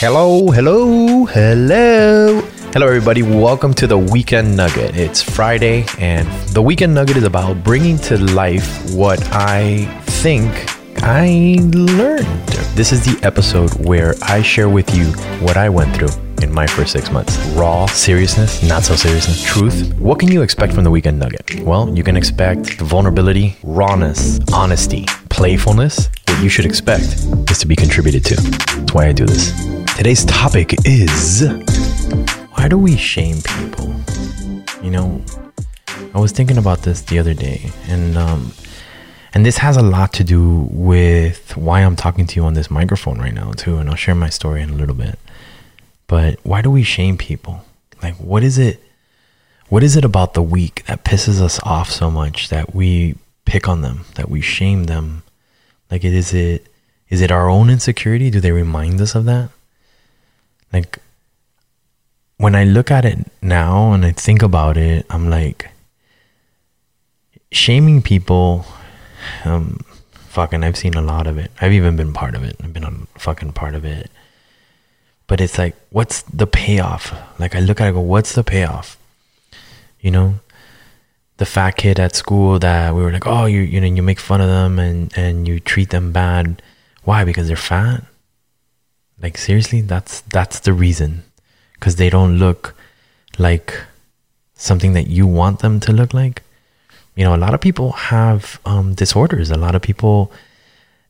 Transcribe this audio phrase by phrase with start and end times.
[0.00, 2.40] Hello, hello, hello.
[2.72, 3.22] Hello, everybody.
[3.22, 4.96] Welcome to the Weekend Nugget.
[4.96, 10.50] It's Friday, and the Weekend Nugget is about bringing to life what I think
[11.04, 12.48] I learned.
[12.74, 15.04] This is the episode where I share with you
[15.38, 16.10] what I went through
[16.42, 17.38] in my first six months.
[17.50, 19.94] Raw seriousness, not so seriousness, truth.
[19.94, 21.60] What can you expect from the Weekend Nugget?
[21.60, 26.08] Well, you can expect vulnerability, rawness, honesty, playfulness.
[26.42, 27.04] You should expect
[27.50, 28.36] is to be contributed to.
[28.36, 29.52] That's why I do this.
[29.96, 31.42] Today's topic is
[32.50, 33.94] why do we shame people?
[34.82, 35.24] You know,
[36.14, 38.52] I was thinking about this the other day, and um,
[39.32, 42.70] and this has a lot to do with why I'm talking to you on this
[42.70, 43.78] microphone right now too.
[43.78, 45.18] And I'll share my story in a little bit.
[46.06, 47.64] But why do we shame people?
[48.02, 48.82] Like, what is it?
[49.68, 53.16] What is it about the weak that pisses us off so much that we
[53.46, 55.22] pick on them, that we shame them?
[55.90, 56.66] Like, is it
[57.08, 58.30] is it our own insecurity?
[58.30, 59.50] Do they remind us of that?
[60.72, 60.98] Like,
[62.38, 65.70] when I look at it now and I think about it, I'm like,
[67.52, 68.66] shaming people.
[69.44, 69.80] Um,
[70.12, 71.50] fucking, I've seen a lot of it.
[71.60, 72.56] I've even been part of it.
[72.62, 74.10] I've been a fucking part of it.
[75.26, 77.14] But it's like, what's the payoff?
[77.40, 78.98] Like, I look at it, I go, what's the payoff?
[80.00, 80.34] You know,
[81.38, 84.20] the fat kid at school that we were like, oh, you you know, you make
[84.20, 86.62] fun of them and and you treat them bad.
[87.04, 87.24] Why?
[87.24, 88.04] Because they're fat.
[89.20, 91.24] Like seriously, that's that's the reason.
[91.74, 92.74] Because they don't look
[93.38, 93.82] like
[94.54, 96.42] something that you want them to look like.
[97.14, 99.50] You know, a lot of people have um, disorders.
[99.50, 100.32] A lot of people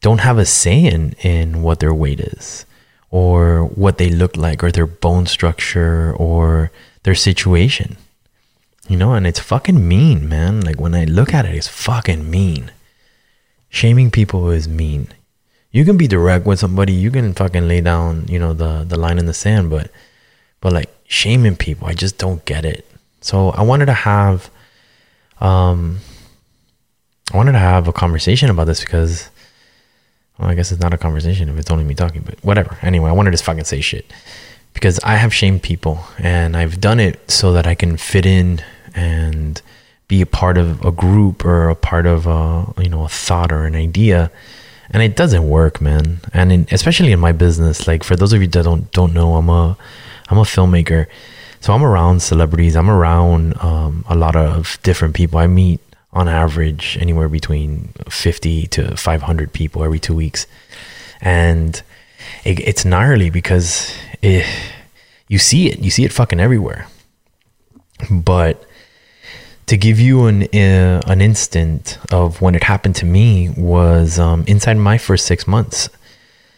[0.00, 2.64] don't have a say in in what their weight is,
[3.10, 6.70] or what they look like, or their bone structure, or
[7.02, 7.96] their situation.
[8.88, 10.60] You know, and it's fucking mean, man.
[10.60, 12.72] Like when I look at it, it's fucking mean.
[13.68, 15.08] Shaming people is mean.
[15.70, 18.98] You can be direct with somebody, you can fucking lay down, you know, the the
[18.98, 19.90] line in the sand, but
[20.60, 22.86] but like shaming people, I just don't get it.
[23.20, 24.50] So I wanted to have
[25.40, 26.00] um
[27.32, 29.30] I wanted to have a conversation about this because
[30.38, 32.76] well, I guess it's not a conversation if it's only me talking, but whatever.
[32.82, 34.12] Anyway, I wanted to fucking say shit
[34.74, 38.62] because I have shamed people and I've done it so that I can fit in
[38.94, 39.60] and
[40.08, 43.52] be a part of a group or a part of a you know a thought
[43.52, 44.30] or an idea.
[44.90, 46.20] And it doesn't work man.
[46.34, 49.36] And in, especially in my business like for those of you that don't don't know
[49.36, 49.76] I'm a
[50.28, 51.06] I'm a filmmaker.
[51.60, 52.74] So I'm around celebrities.
[52.74, 55.38] I'm around um, a lot of different people.
[55.38, 55.80] I meet
[56.12, 60.46] on average anywhere between 50 to 500 people every two weeks.
[61.20, 61.80] And
[62.44, 64.46] it, it's gnarly because it,
[65.28, 66.86] you see it you see it fucking everywhere
[68.10, 68.64] but
[69.66, 74.44] to give you an uh, an instant of when it happened to me was um,
[74.46, 75.88] inside my first six months.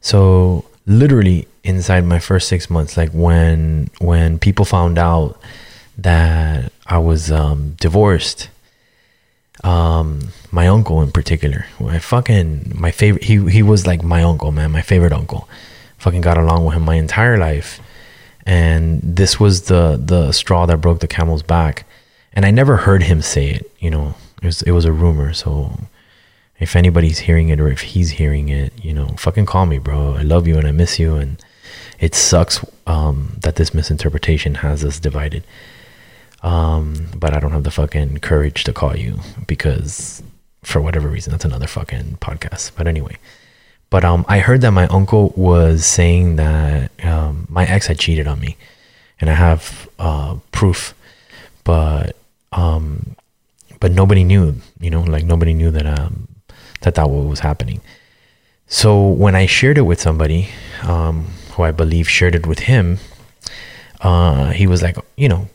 [0.00, 5.40] So literally inside my first six months, like when when people found out
[5.98, 8.48] that I was um, divorced,
[9.66, 13.24] um, my uncle in particular, My fucking my favorite.
[13.24, 15.48] He he was like my uncle, man, my favorite uncle.
[15.98, 17.80] Fucking got along with him my entire life,
[18.44, 21.84] and this was the the straw that broke the camel's back
[22.36, 23.72] and I never heard him say it.
[23.80, 25.32] You know, it was it was a rumor.
[25.32, 25.80] So
[26.60, 30.14] if anybody's hearing it or if he's hearing it, you know, fucking call me, bro.
[30.14, 31.42] I love you and I miss you, and
[31.98, 35.42] it sucks um, that this misinterpretation has us divided.
[36.42, 40.22] Um, but I don't have the fucking courage to call you because
[40.62, 42.72] for whatever reason, that's another fucking podcast.
[42.76, 43.18] But anyway.
[43.88, 48.26] But um, I heard that my uncle was saying that um, my ex had cheated
[48.26, 48.56] on me,
[49.20, 50.92] and I have uh, proof.
[51.62, 52.16] But
[52.52, 53.14] um,
[53.78, 56.26] but nobody knew, you know, like nobody knew that um,
[56.80, 57.80] that that what was happening.
[58.66, 60.48] So when I shared it with somebody
[60.82, 62.98] um, who I believe shared it with him,
[64.00, 65.48] uh, he was like, you know,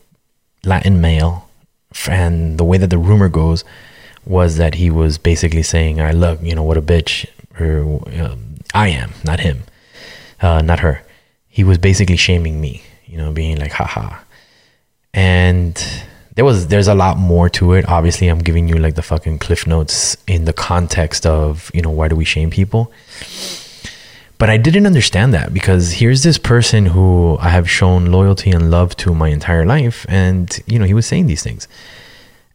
[0.64, 1.48] Latin male,
[2.08, 3.64] and the way that the rumor goes
[4.24, 7.26] was that he was basically saying, "I look, you know, what a bitch,"
[7.58, 9.64] or um, I am, not him,
[10.40, 11.02] uh, not her.
[11.48, 14.18] He was basically shaming me, you know, being like, "haha,"
[15.12, 15.76] and
[16.34, 17.88] there was there's a lot more to it.
[17.88, 21.90] Obviously, I'm giving you like the fucking cliff notes in the context of you know
[21.90, 22.92] why do we shame people.
[24.42, 28.72] But I didn't understand that because here's this person who I have shown loyalty and
[28.72, 31.68] love to my entire life, and you know he was saying these things,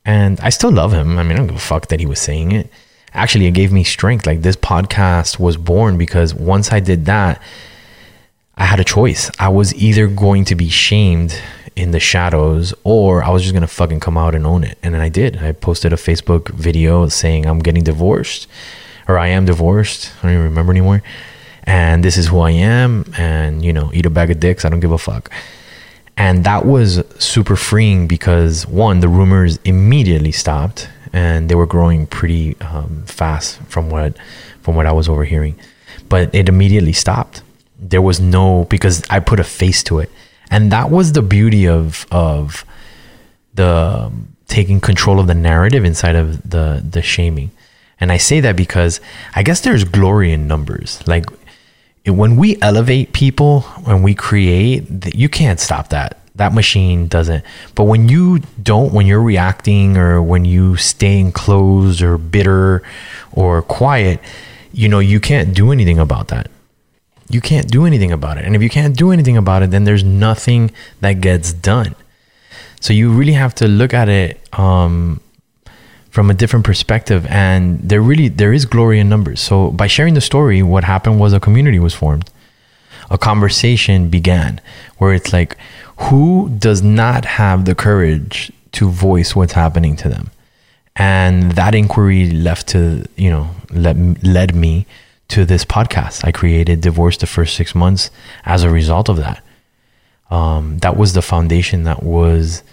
[0.04, 1.18] and I still love him.
[1.18, 2.70] I mean, I don't give a fuck that he was saying it.
[3.14, 4.26] Actually, it gave me strength.
[4.26, 7.42] Like this podcast was born because once I did that,
[8.58, 9.32] I had a choice.
[9.40, 11.42] I was either going to be shamed
[11.78, 14.78] in the shadows or I was just gonna fucking come out and own it.
[14.84, 15.38] And then I did.
[15.38, 18.46] I posted a Facebook video saying I'm getting divorced
[19.08, 20.12] or I am divorced.
[20.20, 21.02] I don't even remember anymore.
[21.68, 24.64] And this is who I am, and you know, eat a bag of dicks.
[24.64, 25.30] I don't give a fuck.
[26.16, 32.08] And that was super freeing because one, the rumors immediately stopped, and they were growing
[32.08, 34.18] pretty um, fast from what
[34.62, 35.60] from what I was overhearing.
[36.08, 37.44] But it immediately stopped.
[37.78, 40.10] There was no because I put a face to it,
[40.50, 42.64] and that was the beauty of of
[43.54, 44.10] the
[44.48, 47.52] taking control of the narrative inside of the the shaming.
[48.00, 49.02] And I say that because
[49.36, 51.06] I guess there's glory in numbers.
[51.08, 51.26] Like
[52.10, 56.20] when we elevate people, when we create, you can't stop that.
[56.36, 57.44] That machine doesn't.
[57.74, 62.84] But when you don't, when you're reacting or when you stay enclosed or bitter
[63.32, 64.20] or quiet,
[64.72, 66.50] you know, you can't do anything about that.
[67.30, 68.46] You can't do anything about it.
[68.46, 70.72] And if you can't do anything about it, then there's nothing
[71.02, 71.96] that gets done.
[72.80, 75.20] So you really have to look at it um,
[76.18, 77.22] from a different perspective.
[77.28, 79.40] And there really there is glory in numbers.
[79.40, 82.26] So by sharing the story, what happened was a community was formed.
[83.12, 84.60] A conversation began
[84.98, 85.52] where it's like,
[86.06, 90.32] who does not have the courage to voice what's happening to them?
[90.96, 94.88] And that inquiry left to, you know, led, led me
[95.34, 96.26] to this podcast.
[96.26, 98.10] I created Divorce the First Six Months
[98.44, 99.44] as a result of that
[100.30, 102.64] um, that was the foundation that was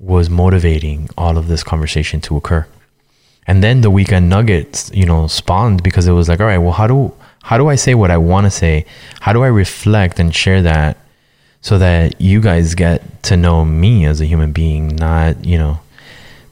[0.00, 2.66] was motivating all of this conversation to occur.
[3.46, 6.72] And then the weekend nuggets, you know, spawned because it was like, all right, well,
[6.72, 7.12] how do
[7.42, 8.86] how do I say what I want to say?
[9.20, 10.96] How do I reflect and share that
[11.60, 15.80] so that you guys get to know me as a human being, not you know,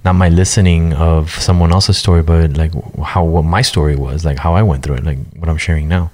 [0.05, 2.73] not my listening of someone else's story, but like
[3.03, 5.89] how what my story was, like how I went through it, like what I'm sharing
[5.89, 6.11] now.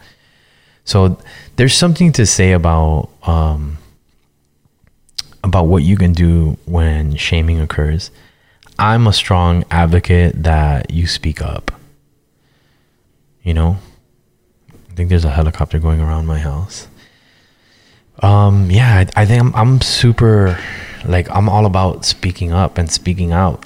[0.84, 1.18] So
[1.56, 3.78] there's something to say about um,
[5.42, 8.10] about what you can do when shaming occurs.
[8.78, 11.72] I'm a strong advocate that you speak up.
[13.42, 13.78] You know,
[14.90, 16.88] I think there's a helicopter going around my house.
[18.20, 20.58] Um, yeah, I, I think I'm, I'm super,
[21.04, 23.64] like, I'm all about speaking up and speaking out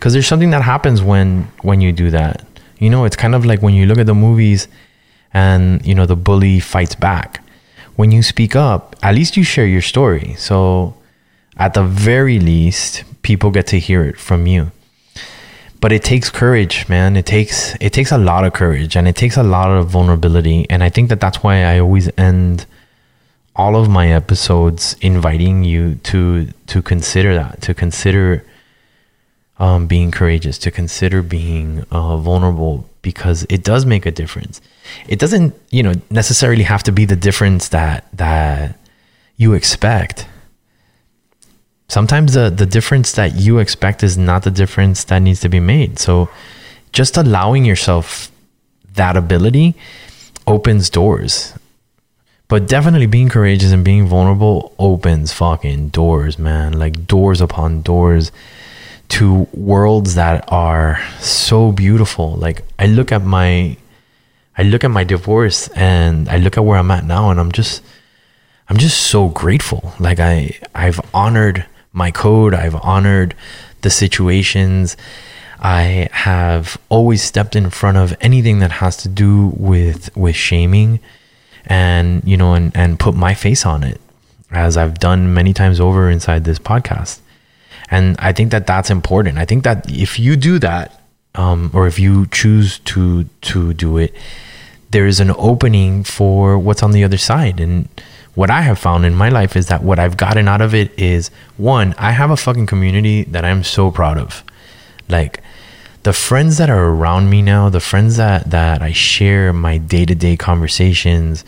[0.00, 2.42] because there's something that happens when when you do that.
[2.78, 4.66] You know, it's kind of like when you look at the movies
[5.34, 7.44] and you know the bully fights back.
[7.96, 10.34] When you speak up, at least you share your story.
[10.38, 10.94] So
[11.58, 14.70] at the very least, people get to hear it from you.
[15.80, 17.16] But it takes courage, man.
[17.16, 20.66] It takes it takes a lot of courage and it takes a lot of vulnerability.
[20.68, 22.66] And I think that that's why I always end
[23.56, 28.44] all of my episodes inviting you to to consider that, to consider
[29.58, 34.60] um, being courageous, to consider being uh, vulnerable, because it does make a difference.
[35.08, 38.78] It doesn't, you know, necessarily have to be the difference that that
[39.36, 40.26] you expect
[41.90, 45.60] sometimes the, the difference that you expect is not the difference that needs to be
[45.60, 45.98] made.
[45.98, 46.28] So
[46.92, 48.30] just allowing yourself
[48.94, 49.74] that ability
[50.46, 51.52] opens doors.
[52.48, 56.72] But definitely being courageous and being vulnerable opens fucking doors, man.
[56.72, 58.32] Like doors upon doors
[59.10, 62.34] to worlds that are so beautiful.
[62.36, 63.76] Like I look at my
[64.56, 67.52] I look at my divorce and I look at where I'm at now and I'm
[67.52, 67.82] just
[68.68, 69.92] I'm just so grateful.
[69.98, 72.54] Like I I've honored my code.
[72.54, 73.34] I've honored
[73.82, 74.96] the situations.
[75.60, 81.00] I have always stepped in front of anything that has to do with with shaming
[81.66, 84.00] and you know and and put my face on it
[84.50, 87.20] as I've done many times over inside this podcast.
[87.90, 89.38] And I think that that's important.
[89.38, 91.00] I think that if you do that
[91.34, 94.14] um, or if you choose to to do it,
[94.90, 97.88] there is an opening for what's on the other side and
[98.40, 100.98] what I have found in my life is that what I've gotten out of it
[100.98, 104.42] is one, I have a fucking community that I'm so proud of.
[105.10, 105.42] Like
[106.04, 110.38] the friends that are around me now, the friends that that I share my day-to-day
[110.38, 111.44] conversations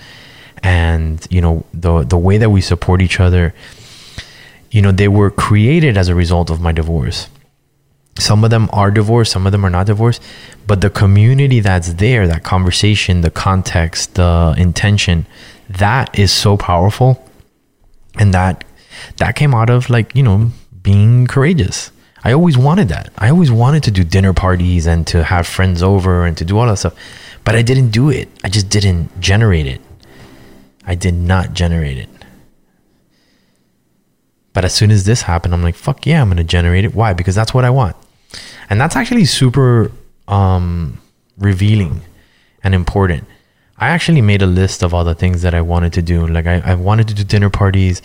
[0.62, 3.54] and, you know, the the way that we support each other,
[4.70, 7.30] you know, they were created as a result of my divorce.
[8.18, 10.20] Some of them are divorced, some of them are not divorced,
[10.66, 15.24] but the community that's there, that conversation, the context, the intention,
[15.78, 17.22] that is so powerful.
[18.18, 18.64] And that
[19.16, 20.50] that came out of like you know
[20.82, 21.90] being courageous.
[22.24, 23.12] I always wanted that.
[23.18, 26.56] I always wanted to do dinner parties and to have friends over and to do
[26.58, 26.94] all that stuff.
[27.44, 28.28] But i didn't do it.
[28.44, 29.80] I just didn't generate it.
[30.86, 32.08] I did not generate it.
[34.52, 36.94] But as soon as this happened i'm like fuck yeah i'm gonna generate it.
[36.94, 37.12] Why?
[37.12, 37.96] Because that's what i want.
[38.70, 39.90] And that's actually super
[40.28, 41.00] um
[41.38, 42.02] revealing
[42.62, 43.26] and important
[43.82, 46.24] I actually made a list of all the things that I wanted to do.
[46.24, 48.00] Like I, I wanted to do dinner parties.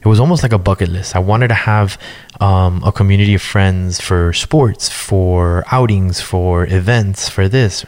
[0.00, 1.14] It was almost like a bucket list.
[1.14, 1.96] I wanted to have
[2.40, 7.86] um, a community of friends for sports, for outings, for events, for this.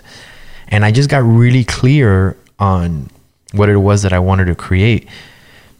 [0.69, 3.11] And I just got really clear on
[3.50, 5.09] what it was that I wanted to create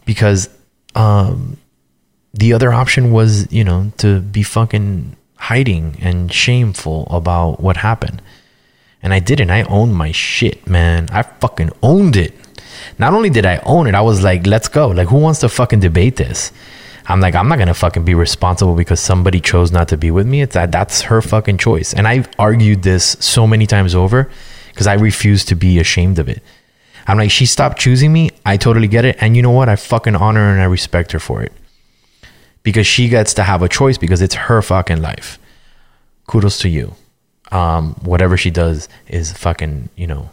[0.07, 0.49] because
[0.97, 1.57] um,
[2.33, 8.21] the other option was, you know, to be fucking hiding and shameful about what happened.
[9.05, 9.51] And I didn't.
[9.51, 11.09] I owned my shit, man.
[11.13, 12.35] I fucking owned it.
[12.99, 14.89] Not only did I own it, I was like, let's go.
[14.89, 16.51] Like, who wants to fucking debate this?
[17.07, 20.27] I'm like, I'm not gonna fucking be responsible because somebody chose not to be with
[20.27, 20.41] me.
[20.41, 21.93] It's that that's her fucking choice.
[21.93, 24.31] And I've argued this so many times over
[24.69, 26.43] because I refuse to be ashamed of it.
[27.07, 28.31] I'm like, she stopped choosing me.
[28.47, 29.19] I totally get it.
[29.21, 29.69] And you know what?
[29.69, 31.53] I fucking honor and I respect her for it.
[32.63, 35.39] Because she gets to have a choice because it's her fucking life.
[36.27, 36.95] Kudos to you.
[37.53, 40.31] Um, whatever she does is fucking, you know,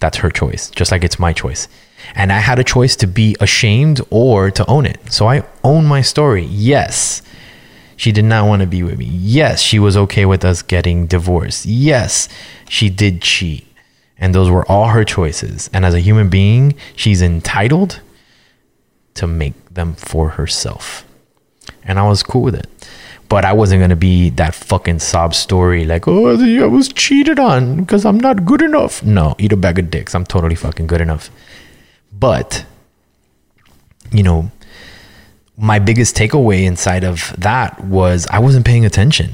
[0.00, 1.68] that's her choice, just like it's my choice.
[2.14, 5.12] And I had a choice to be ashamed or to own it.
[5.12, 6.44] So I own my story.
[6.44, 7.22] Yes,
[7.96, 9.06] she did not want to be with me.
[9.06, 11.64] Yes, she was okay with us getting divorced.
[11.64, 12.28] Yes,
[12.68, 13.66] she did cheat.
[14.18, 15.70] And those were all her choices.
[15.72, 18.00] And as a human being, she's entitled
[19.14, 21.04] to make them for herself.
[21.82, 22.68] And I was cool with it.
[23.28, 27.76] But I wasn't to be that fucking sob story like, oh, I was cheated on
[27.76, 29.02] because I'm not good enough.
[29.02, 30.14] No, eat a bag of dicks.
[30.14, 31.30] I'm totally fucking good enough.
[32.12, 32.64] But,
[34.12, 34.50] you know,
[35.56, 39.30] my biggest takeaway inside of that was I wasn't paying attention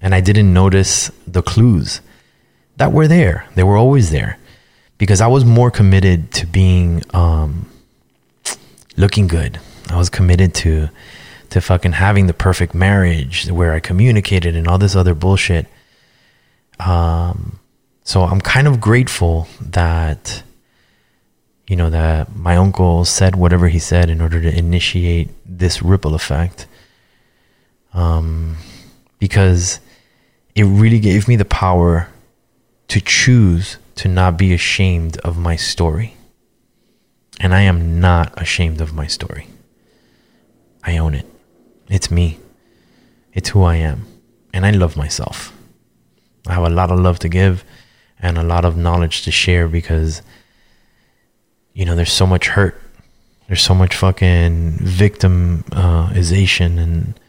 [0.00, 2.00] and I didn't notice the clues
[2.76, 3.46] that were there.
[3.54, 4.38] They were always there
[4.98, 7.66] because I was more committed to being um,
[8.96, 9.58] looking good.
[9.90, 10.88] I was committed to
[11.54, 15.68] to fucking having the perfect marriage where I communicated and all this other bullshit.
[16.80, 17.60] Um,
[18.02, 20.42] so I'm kind of grateful that
[21.68, 26.16] you know that my uncle said whatever he said in order to initiate this ripple
[26.16, 26.66] effect.
[27.92, 28.56] Um,
[29.20, 29.78] because
[30.56, 32.08] it really gave me the power
[32.88, 36.16] to choose to not be ashamed of my story.
[37.38, 39.46] And I am not ashamed of my story.
[40.82, 41.26] I own it.
[41.88, 42.38] It's me.
[43.32, 44.06] It's who I am.
[44.52, 45.52] And I love myself.
[46.46, 47.64] I have a lot of love to give
[48.20, 50.22] and a lot of knowledge to share because,
[51.72, 52.80] you know, there's so much hurt.
[53.46, 57.20] There's so much fucking victimization and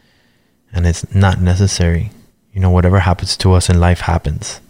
[0.72, 2.10] and it's not necessary.
[2.52, 4.60] You know, whatever happens to us in life happens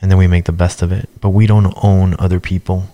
[0.00, 1.08] and then we make the best of it.
[1.20, 2.88] But we don't own other people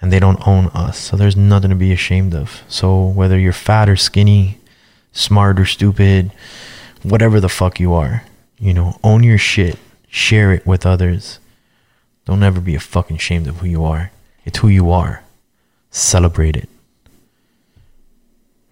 [0.00, 0.98] and they don't own us.
[0.98, 2.62] So there's nothing to be ashamed of.
[2.68, 4.58] So whether you're fat or skinny,
[5.14, 6.30] smart or stupid,
[7.02, 8.24] whatever the fuck you are,
[8.58, 9.78] you know, own your shit,
[10.08, 11.38] share it with others.
[12.26, 14.10] Don't ever be a fucking ashamed of who you are.
[14.44, 15.22] It's who you are.
[15.90, 16.68] Celebrate it.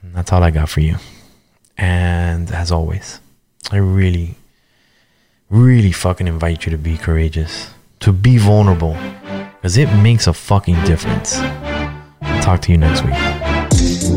[0.02, 0.96] And that's all I got for you.
[1.78, 3.20] And as always,
[3.70, 4.36] I really
[5.52, 7.70] really fucking invite you to be courageous,
[8.00, 8.96] to be vulnerable,
[9.56, 11.36] because it makes a fucking difference.
[12.40, 13.41] Talk to you next week.